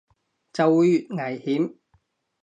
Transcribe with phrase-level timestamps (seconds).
[0.51, 1.15] 就會越危
[1.45, 1.75] 險